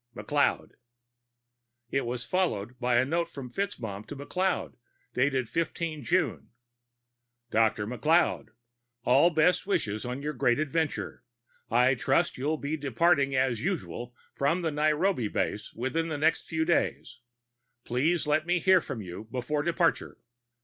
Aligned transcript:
_McLeod 0.23 0.71
It 1.91 2.07
was 2.07 2.25
followed 2.25 2.79
by 2.79 2.95
a 2.95 3.05
note 3.05 3.29
from 3.29 3.51
FitzMaugham 3.51 4.07
to 4.07 4.15
McLeod, 4.15 4.73
dated 5.13 5.47
15 5.47 6.03
June: 6.03 6.49
Dr. 7.51 7.85
McLeod: 7.85 8.47
_All 9.05 9.31
best 9.35 9.67
wishes 9.67 10.03
on 10.03 10.23
your 10.23 10.33
great 10.33 10.57
adventure. 10.57 11.23
I 11.69 11.93
trust 11.93 12.35
you'll 12.35 12.57
be 12.57 12.77
departing, 12.77 13.35
as 13.35 13.61
usual, 13.61 14.15
from 14.33 14.63
the 14.63 14.71
Nairobi 14.71 15.27
base 15.27 15.71
within 15.75 16.07
the 16.07 16.17
next 16.17 16.47
few 16.47 16.65
days. 16.65 17.19
Please 17.85 18.25
let 18.25 18.47
me 18.47 18.57
hear 18.57 18.81
from 18.81 19.03
you 19.03 19.25
before 19.25 19.61
departure. 19.61 20.17